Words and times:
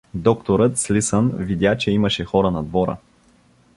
Докторът, 0.13 0.77
слисан, 0.77 1.31
видя, 1.37 1.77
че 1.77 1.91
имаше 1.91 2.25
хора 2.25 2.51
на 2.51 2.63
двора. 2.63 2.97